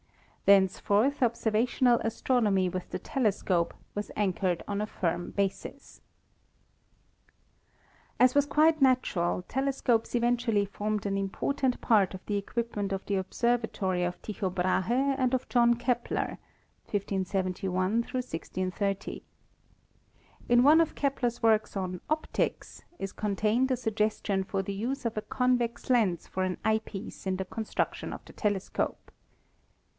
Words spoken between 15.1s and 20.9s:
and of John Kepler (1571 1630). In one